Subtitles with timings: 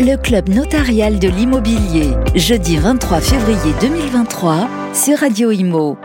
[0.00, 5.96] Le club notarial de l'immobilier, jeudi 23 février 2023 sur Radio Imo.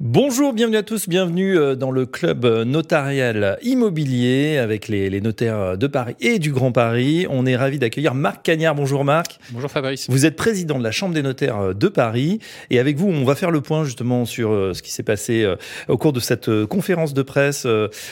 [0.00, 5.86] Bonjour, bienvenue à tous, bienvenue euh, dans le club notarial immobilier avec les, notaires de
[5.86, 7.28] Paris et du Grand Paris.
[7.30, 8.74] On est ravi d'accueillir Marc Cagnard.
[8.74, 9.38] Bonjour Marc.
[9.52, 10.10] Bonjour Fabrice.
[10.10, 12.40] Vous êtes président de la Chambre des notaires euh, de Paris
[12.70, 15.48] et avec vous, on va faire le point justement sur euh, ce qui s'est passé
[15.86, 17.64] au cours de cette conférence de presse.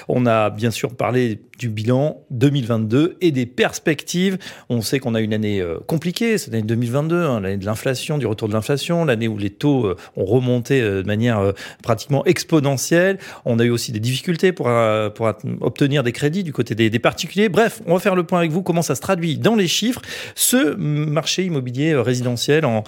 [0.09, 4.39] On a bien sûr parlé du bilan 2022 et des perspectives.
[4.69, 8.27] On sait qu'on a une année compliquée, cette année 2022, hein, l'année de l'inflation, du
[8.27, 13.18] retour de l'inflation, l'année où les taux ont remonté de manière pratiquement exponentielle.
[13.44, 16.99] On a eu aussi des difficultés pour, euh, pour obtenir des crédits du côté des,
[16.99, 17.49] particuliers.
[17.49, 20.03] Bref, on va faire le point avec vous, comment ça se traduit dans les chiffres.
[20.35, 22.85] Ce marché immobilier euh, résidentiel en,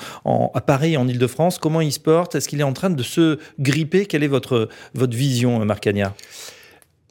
[0.55, 2.35] à Paris, en Ile-de-France, comment il se porte?
[2.35, 4.07] Est-ce qu'il est en train de se gripper?
[4.07, 5.87] Quelle est votre, votre vision, Marc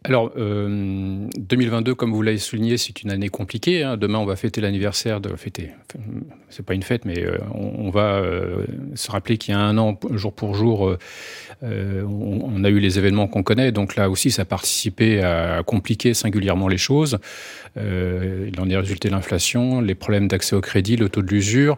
[0.06, 3.84] Alors, 2022, euh, comme vous l'avez souligné, c'est une année compliquée.
[3.84, 3.96] Hein.
[3.96, 5.72] Demain, on va fêter l'anniversaire de fêter.
[6.50, 9.78] C'est pas une fête, mais euh, on, va euh, se rappeler qu'il y a un
[9.78, 10.98] an, jour pour jour,
[11.62, 13.72] on, a eu les événements qu'on connaît.
[13.72, 17.17] Donc là aussi, ça a participé à compliquer singulièrement les choses.
[17.78, 21.78] il en est résulté l'inflation, les problèmes d'accès au crédit, le taux de l'usure.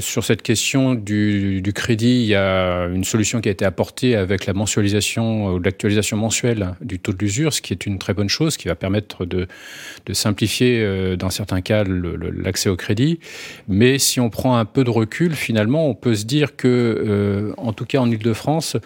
[0.00, 4.16] sur cette question du, du, crédit, il y a une solution qui a été apportée
[4.16, 8.14] avec la mensualisation ou l'actualisation mensuelle du taux de l'usure ce qui est une très
[8.14, 9.46] bonne chose, qui va permettre de,
[10.12, 13.18] simplifier, euh, dans certains cas, l'accès au crédit.
[13.68, 17.52] Mais si on prend un peu de recul, finalement, on peut se dire que, euh,
[17.56, 18.76] en tout cas en Ile-de-France,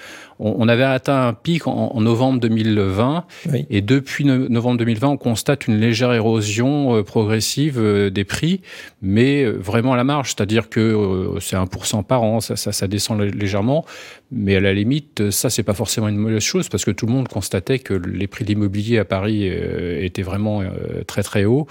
[0.41, 3.25] on, avait atteint un pic en, novembre 2020,
[3.71, 8.61] et depuis novembre 2020, on constate une légère érosion euh, progressive des prix,
[9.03, 13.85] mais vraiment à la marge, c'est-à-dire que c'est 1% par an, ça, ça, descend légèrement,
[14.31, 17.13] mais à la limite, ça, c'est pas forcément une mauvaise chose, parce que tout le
[17.13, 21.67] monde constatait que les prix d'immobilier à Paris euh, était vraiment euh, très très haut,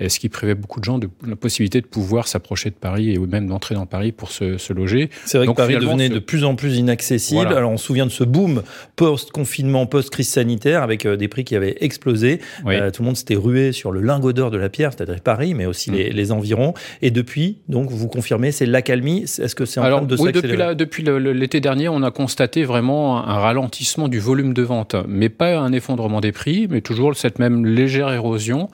[0.00, 3.18] ce qui privait beaucoup de gens de la possibilité de pouvoir s'approcher de Paris et
[3.18, 5.10] même d'entrer dans Paris pour se, loger.
[5.26, 7.48] C'est vrai que Paris devenait de plus en plus inaccessible.
[7.48, 8.62] Alors on se souvient de ce boom
[8.94, 12.38] post-confinement, post-crise sanitaire, avec euh, des prix qui avaient explosé.
[12.38, 15.66] tout le monde s'était rué sur le lingot d'or de la pierre, c'est-à-dire Paris, mais
[15.66, 15.94] aussi mm.
[15.94, 16.74] les, environs.
[17.02, 19.22] Et depuis, donc vous confirmez, c'est l'accalmie.
[19.22, 23.26] Est-ce que c'est en train de oui, depuis, depuis l'été dernier, on a constaté vraiment
[23.26, 27.38] un ralentissement du volume de vente, mais pas un effondrement des prix, mais toujours cette
[27.38, 28.68] même légère érosion.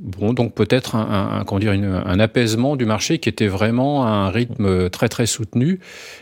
[0.00, 4.30] Bon, donc peut-être un, comment dire, un apaisement du marché qui était vraiment à un
[4.30, 5.78] rythme très très soutenu.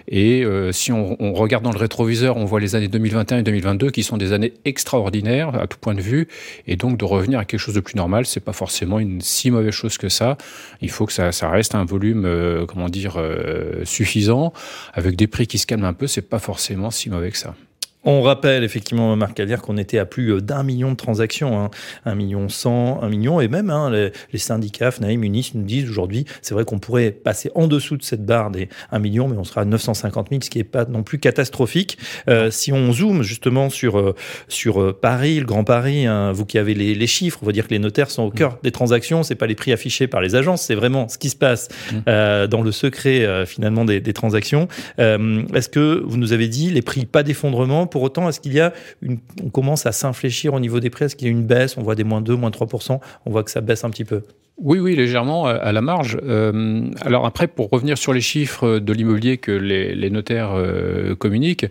[0.09, 3.91] Et euh, si on, regarde dans le rétroviseur, on voit les années 2021 et 2022
[3.91, 6.29] qui sont des années extraordinaires à tout point de vue.
[6.67, 9.51] Et donc de revenir à quelque chose de plus normal, c'est pas forcément une si
[9.51, 10.37] mauvaise chose que ça.
[10.83, 14.53] Il faut que ça, reste un volume, euh, comment dire, euh, suffisant,
[14.93, 16.07] avec des prix qui se calment un peu.
[16.07, 17.55] C'est pas forcément si mauvais que ça.
[18.05, 21.71] On rappelle effectivement, Marc dire qu'on était à plus euh, d'un million de transactions, hein.
[22.05, 26.25] un million cent, un million, et même hein, les, syndicats, FNAIM, Munis nous disent aujourd'hui,
[26.43, 29.45] c'est vrai qu'on pourrait passer en dessous de cette barre des 1 million, mais on
[29.45, 31.99] sera à 950 000, ce qui n'est pas non plus catastrophique.
[32.29, 34.15] Euh, si on zoome justement sur, euh,
[34.49, 37.73] sur Paris, le Grand Paris, hein, vous qui avez les, chiffres, on va dire que
[37.73, 40.63] les notaires sont au cœur des transactions, c'est pas les prix affichés par les agences,
[40.63, 42.47] c'est vraiment ce qui se passe mmh.
[42.47, 44.69] dans le secret finalement des, des transactions.
[44.99, 48.61] Est-ce que vous nous avez dit les prix pas d'effondrement pour autant, est-ce qu'il y
[48.61, 48.73] a
[49.03, 51.05] une, on commence à s'infléchir au niveau des prix?
[51.05, 51.77] Est-ce qu'il y a une baisse?
[51.77, 52.99] On voit des moins 2, moins 3%.
[53.27, 54.23] On voit que ça baisse un petit peu.
[54.59, 56.19] Oui, oui, légèrement à la marge.
[56.23, 61.67] Euh, alors après, pour revenir sur les chiffres de l'immobilier que les, notaires euh, communiquent,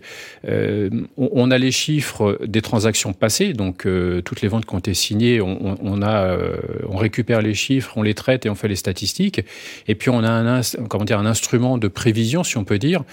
[0.46, 3.86] euh, on, a les chiffres des transactions passées, donc
[4.24, 8.46] toutes les ventes qui ont été signées, on, on récupère les chiffres, on les traite
[8.46, 9.40] et on fait les statistiques.
[9.86, 13.04] Et puis on a un, comment dire, un instrument de prévision, si on peut dire,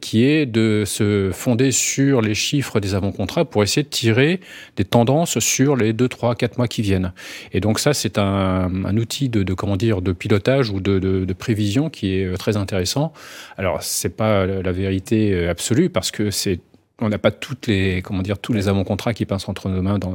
[0.00, 4.40] qui est de se fonder sur les chiffres des avant-contrats pour essayer de tirer
[4.76, 7.12] des tendances sur les 2, 3, 4 mois qui viennent.
[7.52, 11.90] Et donc ça, c'est un un, outil de, comment dire, de pilotage ou de, prévision
[11.90, 13.12] qui est euh, très intéressant.
[13.56, 16.60] Alors, c'est pas la vérité euh, absolue parce que c'est
[17.02, 19.98] on n'a pas toutes les, comment dire, tous les avant-contrats qui passent entre nos mains
[19.98, 20.14] dans,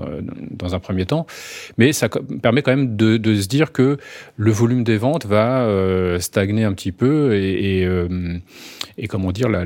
[0.49, 1.27] dans, un premier temps,
[1.77, 3.97] mais ça permet quand même de, se dire que
[4.35, 8.07] le volume des ventes va euh, stagner un petit peu et, et, euh,
[9.09, 9.65] comment dire, la,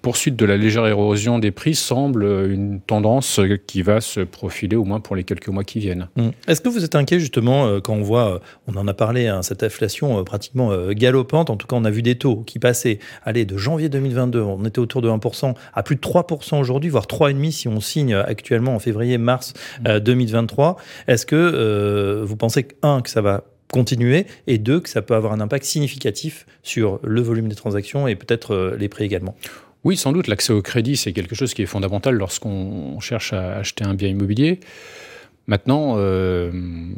[0.00, 4.84] poursuite de la légère érosion des prix semble une tendance qui va se profiler au
[4.84, 6.08] moins pour les quelques mois qui viennent.
[6.16, 6.28] Mmh.
[6.46, 9.42] Est-ce que vous êtes inquiet justement euh, quand on voit, on en a parlé, hein,
[9.42, 13.44] cette inflation pratiquement galopante, en tout cas on a vu des taux qui passaient, allez,
[13.44, 17.50] de janvier 2022, on était autour de 1%, à plus de 3% aujourd'hui, voire 3,5%
[17.50, 19.54] si on signe actuellement en février-mars
[19.84, 20.72] 2023.
[20.72, 20.76] Mmh.
[20.76, 24.88] Euh, Est-ce que euh, vous pensez, que, un, que ça va continuer et deux, que
[24.88, 28.88] ça peut avoir un impact significatif sur le volume des transactions et peut-être euh, les
[28.88, 29.36] prix également?
[29.84, 33.56] Oui, sans doute, l'accès au crédit, c'est quelque chose qui est fondamental lorsqu'on cherche à
[33.56, 34.60] acheter un bien immobilier.
[35.48, 36.50] Maintenant, euh,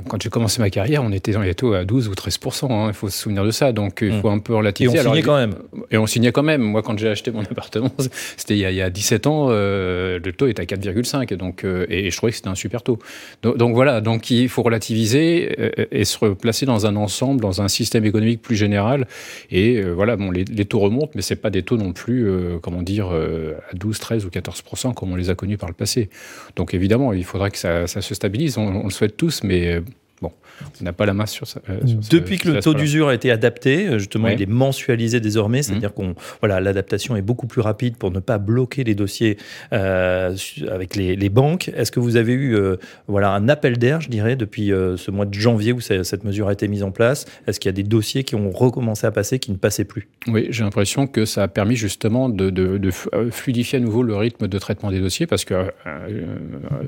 [0.08, 2.86] quand j'ai commencé ma carrière, on était dans les taux à 12 ou 13% hein,
[2.88, 3.70] Il faut se souvenir de ça.
[3.70, 4.34] Donc, il faut hmm.
[4.34, 4.96] un peu relativiser.
[4.96, 5.54] Et on signait quand même.
[5.92, 6.60] Et on signait quand même.
[6.60, 7.92] Moi, quand j'ai acheté mon appartement,
[8.36, 11.32] c'était il, y a 17 ans, euh, le taux était à 4,5.
[11.36, 12.98] Donc, euh, et je trouvais que c'était un super taux.
[13.44, 14.00] Donc, voilà.
[14.00, 15.56] Donc, il faut relativiser
[15.92, 19.06] et se replacer dans un ensemble, dans un système économique plus général.
[19.52, 22.28] Et voilà, bon, les, taux remontent, mais c'est pas des taux non plus,
[22.62, 26.10] comment dire, à 12, 13 ou 14% comme on les a connus par le passé.
[26.56, 29.80] Donc, évidemment, il faudra que ça se stabilise on, le souhaite tous, mais euh,
[30.22, 30.32] Bon,
[30.80, 31.62] on n'a pas la main sur ça.
[31.70, 31.78] Euh,
[32.10, 35.90] Depuis que le taux d'usure a été adapté, euh, justement, il est mensualisé désormais, c'est-à-dire
[35.90, 35.94] mmh.
[35.94, 39.38] qu'on, voilà, l'adaptation est beaucoup plus rapide pour ne pas bloquer les dossiers
[39.72, 40.36] euh,
[40.70, 41.70] avec les, banques.
[41.74, 42.58] Est-ce que vous avez eu,
[43.06, 46.52] voilà, un appel d'air, je dirais, depuis ce mois de janvier où cette mesure a
[46.52, 47.24] été mise en place?
[47.46, 50.08] Est-ce qu'il y a des dossiers qui ont recommencé à passer, qui ne passaient plus?
[50.26, 52.90] Oui, j'ai l'impression que ça a permis justement de,
[53.30, 55.70] fluidifier à nouveau le rythme de traitement des dossiers, parce que,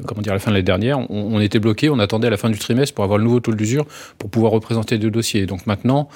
[0.06, 2.30] comment dire, à la fin de l'année dernière, on, on était bloqué, on attendait à
[2.30, 3.86] la fin du trimestre pour avoir nouveau taux d'usure
[4.18, 5.46] pour pouvoir représenter deux dossiers.
[5.46, 6.08] Donc maintenant,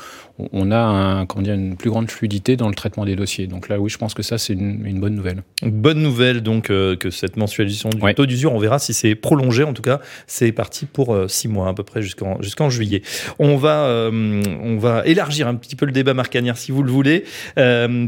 [0.52, 3.46] on a un, comment dire, une plus grande fluidité dans le traitement des dossiers.
[3.46, 5.42] Donc là, oui, je pense que ça, c'est une, bonne nouvelle.
[5.62, 9.62] bonne nouvelle, donc, euh, que cette mensualisation du taux d'usure, on verra si c'est prolongé.
[9.62, 13.02] En tout cas, c'est parti pour euh, six mois à peu près jusqu'en jusqu'en juillet.
[13.38, 16.90] On va, euh, on va élargir un petit peu le débat marcanière si vous le
[16.90, 17.24] voulez,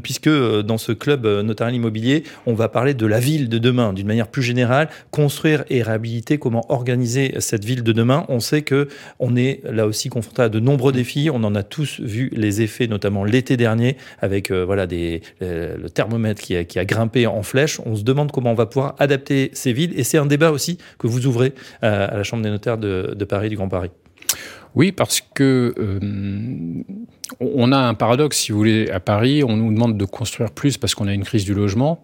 [0.03, 4.06] puisque dans ce club notarial immobilier, on va parler de la ville de demain d'une
[4.06, 8.25] manière plus générale, construire et réhabiliter, comment organiser cette ville de demain.
[8.29, 8.62] On sait
[9.19, 11.31] on est là aussi confronté à de nombreux défis.
[11.32, 15.76] On en a tous vu les effets, notamment l'été dernier, avec euh, voilà des, euh,
[15.76, 17.81] le thermomètre qui a, qui a, grimpé en flèche.
[17.85, 19.99] On se demande comment on va pouvoir adapter ces villes.
[19.99, 23.14] Et c'est un débat aussi que vous ouvrez euh, à la Chambre des notaires de,
[23.17, 23.90] de Paris, du Grand Paris.
[24.75, 25.75] Oui, parce que
[27.41, 30.77] on a un paradoxe, si vous voulez, à Paris, on nous demande de construire plus
[30.77, 32.01] parce qu'on a une crise du logement,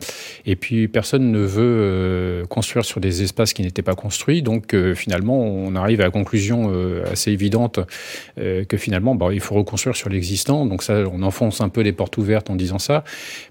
[0.46, 4.74] et puis personne ne veut euh, construire sur des espaces qui n'étaient pas construits, donc
[4.74, 7.80] euh, finalement on arrive à la conclusion euh, assez évidente
[8.36, 11.92] que finalement bah, il faut reconstruire sur l'existant, donc ça on enfonce un peu les
[11.92, 13.04] portes ouvertes en disant ça,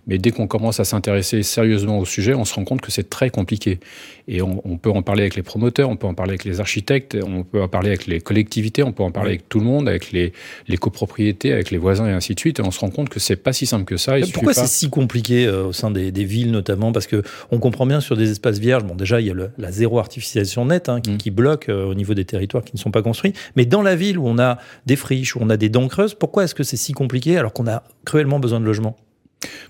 [0.08, 3.10] mais dès qu'on commence à s'intéresser sérieusement au sujet, on se rend compte que c'est
[3.10, 3.80] très compliqué,
[4.28, 7.18] et on, peut en parler avec les promoteurs, on peut en parler avec les architectes,
[7.22, 9.90] on peut en parler avec les collectivités, on peut en parler avec tout le monde,
[9.90, 10.32] avec les,
[10.68, 12.60] les copropriétés, avec les voisins et ainsi de suite.
[12.60, 14.16] Et on se rend compte que c'est pas si simple que ça.
[14.34, 16.92] Pourquoi c'est si compliqué euh, au sein des, villes notamment?
[16.92, 18.84] Parce que on comprend bien sur des espaces vierges.
[18.84, 21.34] Bon, déjà il y a la zéro artificialisation nette hein, qui, mm.
[21.34, 23.34] bloque euh, au niveau des territoires qui ne sont pas construits.
[23.56, 26.14] Mais dans la ville où on a des friches, où on a des dents creuses,
[26.14, 28.96] pourquoi est-ce que c'est si compliqué alors qu'on a cruellement besoin de logements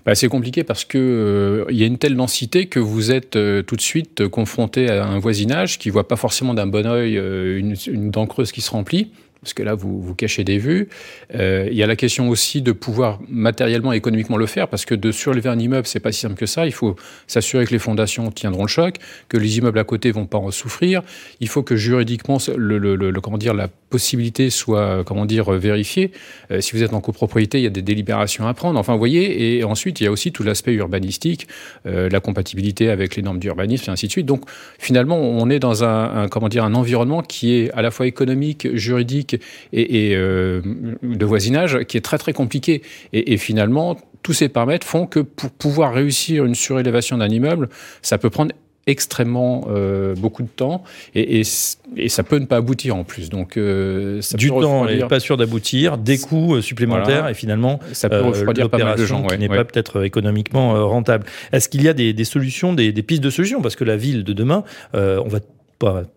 [0.06, 3.30] bah, c'est compliqué parce que euh, il y a une telle densité que vous êtes
[3.30, 7.74] tout de suite confronté à un voisinage qui voit pas forcément d'un bon oeil une,
[7.88, 9.10] une, dent creuse qui se remplit
[9.44, 10.88] parce que là, vous, vous cachez des vues.
[11.34, 14.84] Euh, il y a la question aussi de pouvoir matériellement et économiquement le faire, parce
[14.84, 16.66] que de surlever un immeuble, c'est pas si simple que ça.
[16.66, 16.96] Il faut
[17.26, 18.96] s'assurer que les fondations tiendront le choc,
[19.28, 21.02] que les immeubles à côté vont pas en souffrir.
[21.40, 26.10] Il faut que juridiquement, le, le, le comment dire, la possibilité soit, comment dire, vérifiée.
[26.50, 28.76] Euh, si vous êtes en copropriété, il y a des délibérations à prendre.
[28.76, 31.46] Enfin, vous voyez, et ensuite, il y a aussi tout l'aspect urbanistique,
[31.86, 34.26] euh, la compatibilité avec les normes d'urbanisme, et ainsi de suite.
[34.26, 34.42] Donc,
[34.80, 38.66] finalement, on est dans un, comment dire, un environnement qui est à la fois économique,
[38.74, 39.36] juridique,
[39.72, 40.60] et, euh,
[41.04, 42.82] de voisinage qui est très très compliqué.
[43.12, 47.68] Et, finalement, tous ces paramètres font que pour pouvoir réussir une surélévation d'un immeuble,
[48.02, 48.52] ça peut prendre
[48.86, 50.84] extrêmement euh, beaucoup de temps
[51.14, 53.30] et, ça peut ne pas aboutir en plus.
[53.30, 58.20] Donc euh, du temps n'est pas sûr d'aboutir, des coûts supplémentaires et finalement ça peut
[58.20, 61.26] refroidir pas mal de gens qui n'est pas peut-être économiquement rentable.
[61.52, 63.62] Est-ce qu'il y a des, solutions, des, des, pistes de solutions?
[63.62, 65.40] Parce que la ville de demain, on va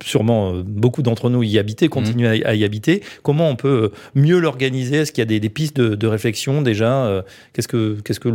[0.04, 3.04] sûrement euh, beaucoup d'entre nous y habiter, continuer à, y habiter.
[3.24, 4.98] Comment on peut euh, mieux l'organiser?
[4.98, 7.22] Est-ce qu'il y a des, pistes de, réflexion déjà euh,
[7.54, 8.30] Qu'est-ce que, qu'est-ce que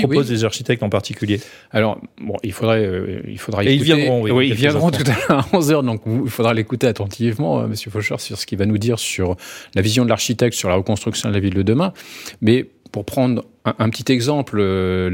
[0.00, 1.40] proposent les architectes en particulier?
[1.70, 4.48] Alors, bon, il faudrait, il faudra Et ils viendront, oui.
[4.48, 8.38] ils viendront tout à l'heure à 11h, donc il faudra l'écouter attentivement, Monsieur Faucher, sur
[8.38, 9.36] ce qu'il va nous dire sur
[9.74, 11.92] la vision de l'architecte sur la reconstruction de la ville de demain.
[12.40, 15.10] Mais pour prendre un, petit exemple, euh,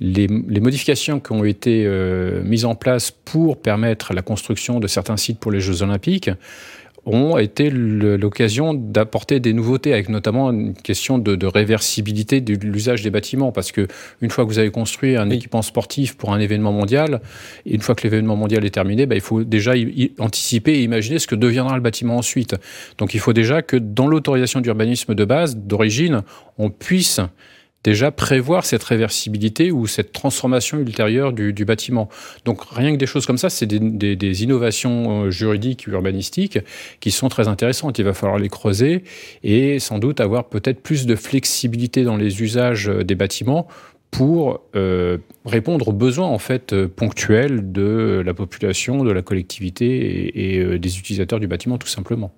[0.00, 5.16] les, modifications qui ont été euh, mises en place pour permettre la construction de certains
[5.16, 6.30] sites pour les Jeux Olympiques
[7.06, 13.10] ont été l'occasion d'apporter des nouveautés, avec notamment une question de, réversibilité de l'usage des
[13.10, 13.86] bâtiments, parce que
[14.20, 17.20] une fois que vous avez construit un équipement sportif pour un événement mondial,
[17.64, 19.72] et une fois que l'événement mondial est terminé, bah, il faut déjà
[20.18, 22.56] anticiper et imaginer ce que deviendra le bâtiment ensuite.
[22.98, 26.22] Donc il faut déjà que dans l'autorisation d'urbanisme de base, d'origine,
[26.58, 27.20] on puisse
[27.86, 32.08] déjà prévoir cette réversibilité ou cette transformation ultérieure du, bâtiment.
[32.44, 36.58] Donc rien que des choses comme ça, c'est des, innovations euh, juridiques, urbanistiques
[36.98, 38.00] qui sont très intéressantes.
[38.00, 39.04] Il va falloir les creuser
[39.44, 43.68] et sans doute avoir peut-être plus de flexibilité dans les usages euh, des bâtiments
[44.10, 49.86] pour euh, répondre aux besoins en fait ponctuels de la population, de la collectivité
[50.34, 52.32] et, des utilisateurs du bâtiment tout simplement.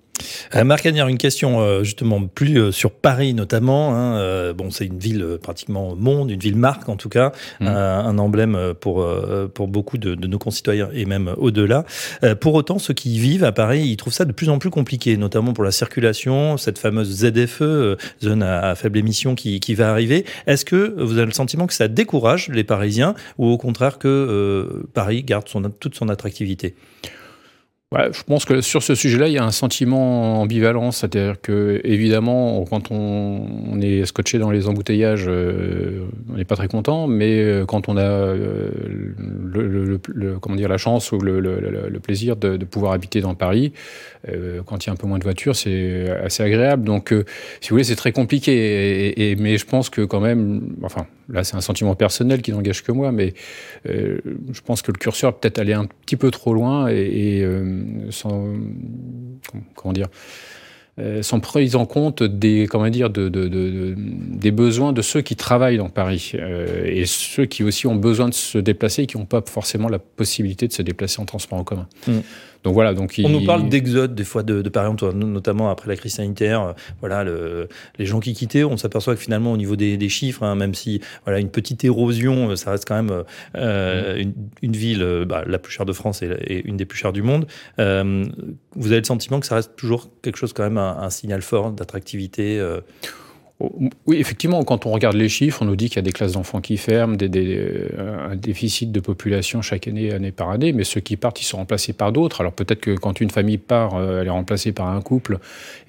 [0.55, 3.95] Euh, Marc Agnère, une question euh, justement plus euh, sur Paris notamment.
[3.95, 7.67] Hein, bon, c'est une ville pratiquement monde, une ville marque en tout cas, mmh.
[7.67, 9.05] un emblème pour
[9.53, 11.85] pour beaucoup de, de, nos concitoyens et même au-delà.
[12.39, 15.17] pour autant, ceux qui vivent à Paris, ils trouvent ça de plus en plus compliqué,
[15.17, 20.25] notamment pour la circulation, cette fameuse ZFE, zone à, faible émission, qui, qui va arriver.
[20.47, 24.83] Est-ce que vous avez le sentiment que ça décourage les Parisiens ou au contraire que
[24.93, 26.75] Paris garde son, toute son attractivité?
[27.91, 30.91] Je pense que sur ce sujet-là, il y a un sentiment ambivalent.
[30.91, 36.67] C'est-à-dire que, évidemment, quand on, est scotché dans les embouteillages, euh, on n'est pas très
[36.67, 37.07] content.
[37.07, 38.69] Mais euh, quand on a euh,
[39.17, 43.73] le, comment dire, la chance ou le, plaisir de, pouvoir habiter dans Paris,
[44.65, 46.83] quand il y a un peu moins de voitures, c'est assez agréable.
[46.83, 47.09] Donc,
[47.61, 49.35] si vous voulez, c'est très compliqué.
[49.39, 52.91] Mais je pense que quand même, enfin, là, c'est un sentiment personnel qui n'engage que
[52.91, 53.33] moi, mais
[53.85, 57.43] je pense que le curseur peut-être aller un petit peu trop loin et
[58.09, 58.45] sans,
[59.75, 60.07] comment dire,
[60.99, 65.89] euh, prise en compte des, comment dire, de, des besoins de ceux qui travaillent dans
[65.89, 69.41] Paris euh, et ceux qui aussi ont besoin de se déplacer et qui n'ont pas
[69.45, 71.87] forcément la possibilité de se déplacer en transport en commun.
[72.07, 72.19] Mm.
[72.63, 72.93] Donc voilà.
[72.93, 76.61] Donc on nous parle d'exode des fois de, de Paris, notamment après la crise sanitaire.
[76.61, 80.09] Euh, voilà, le, les gens qui quittaient, on s'aperçoit que finalement au niveau des, des
[80.09, 83.23] chiffres, hein, même si voilà une petite érosion, ça reste quand même
[83.55, 84.19] euh, mm.
[84.19, 87.13] une, une, ville bah, la plus chère de France et, et, une des plus chères
[87.13, 87.47] du monde.
[87.79, 88.25] Euh,
[88.75, 91.41] vous avez le sentiment que ça reste toujours quelque chose quand même un, un signal
[91.41, 92.59] fort d'attractivité.
[92.59, 92.81] Euh
[94.05, 96.31] oui, effectivement, quand on regarde les chiffres, on nous dit qu'il y a des classes
[96.31, 100.85] d'enfants qui ferment, des, euh, un déficit de population chaque année, année par année, mais
[100.85, 102.39] ceux qui partent, ils sont remplacés par d'autres.
[102.39, 105.39] Alors peut-être que quand une famille part, euh, elle est remplacée par un couple,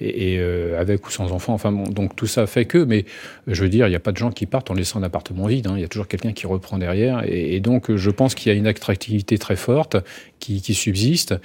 [0.01, 1.55] et, euh, avec ou sans enfants.
[1.55, 3.05] Enfin, bon, donc tout ça fait que, mais
[3.47, 5.47] je veux dire, il n'y a pas de gens qui partent en laissant un appartement
[5.47, 5.69] vide.
[5.69, 5.75] Hein.
[5.77, 8.59] Il y a toujours quelqu'un qui reprend derrière, et, donc je pense qu'il y a
[8.59, 9.97] une attractivité très forte
[10.41, 11.37] qui, qui subsiste.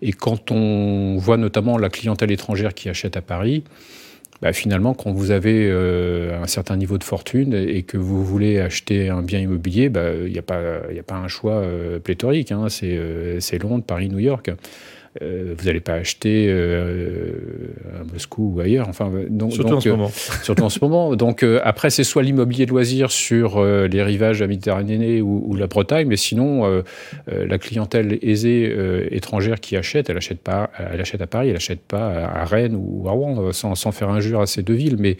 [0.00, 3.62] Et quand on voit notamment la clientèle étrangère qui achète à Paris,
[4.42, 8.60] bah, finalement, quand vous avez euh, un certain niveau de fortune et que vous voulez
[8.60, 12.52] acheter un bien immobilier, il bah, n'y a, pas, un choix euh, pléthorique.
[12.52, 12.68] Hein.
[12.68, 14.50] C'est Londres, Paris, New York.
[15.22, 17.32] Euh, vous n'allez pas acheter euh,
[18.00, 18.88] à Moscou ou ailleurs.
[18.88, 20.10] Enfin, donc, surtout en ce moment.
[20.42, 21.16] surtout en ce moment.
[21.16, 25.66] Donc après, c'est soit l'immobilier de loisirs sur les rivages de la Méditerranée ou, la
[25.66, 26.82] Bretagne, mais sinon,
[27.26, 28.74] la clientèle aisée
[29.10, 32.76] étrangère qui achète, elle achète pas, elle achète à Paris, elle achète pas à Rennes
[32.76, 34.96] ou à Rouen, sans, sans faire injure à ces deux villes.
[34.98, 35.16] Mais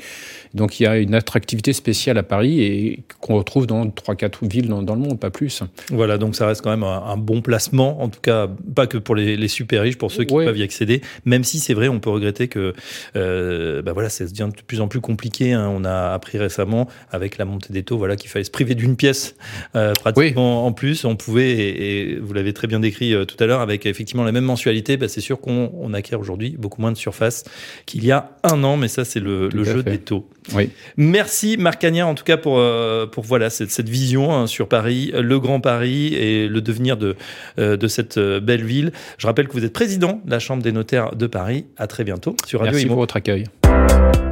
[0.55, 4.47] donc il y a une attractivité spéciale à Paris et qu'on retrouve dans trois, quatre
[4.47, 5.62] villes dans, le monde, pas plus.
[5.91, 9.15] Voilà, donc ça reste quand même un, bon placement, en tout cas pas que pour
[9.15, 9.49] les, les
[9.95, 11.02] pour ceux qui peuvent y accéder.
[11.25, 12.75] Même si c'est vrai, on peut regretter que
[13.14, 15.52] euh, bah voilà, ça devient de plus en plus compliqué.
[15.52, 15.71] Hein.
[15.73, 18.97] On a appris récemment avec la montée des taux, voilà, qu'il fallait se priver d'une
[18.97, 19.37] pièce
[19.75, 21.05] euh, pratiquement en plus.
[21.05, 24.33] On pouvait, et, vous l'avez très bien décrit euh, tout à l'heure, avec effectivement la
[24.33, 27.45] même mensualité, bah, c'est sûr qu'on acquiert aujourd'hui beaucoup moins de surface
[27.87, 30.28] qu'il y a un an, mais ça c'est le, jeu des taux.
[30.55, 30.71] Oui.
[30.97, 32.62] Merci Marc Cagnard en tout cas pour,
[33.11, 37.16] pour voilà, cette, cette vision hein, sur Paris, le Grand Paris et le devenir de,
[37.59, 38.93] de cette belle ville.
[39.19, 41.66] Je rappelle que vous êtes président de la Chambre des notaires de Paris.
[41.76, 43.45] À très bientôt sur Radio Merci pour votre accueil.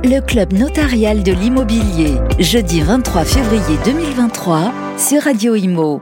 [0.02, 6.00] Le Club notarial de l'immobilier, jeudi 23 février 2023 sur Radio Imo.